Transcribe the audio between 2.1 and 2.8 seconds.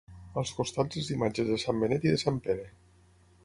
i de sant Pere.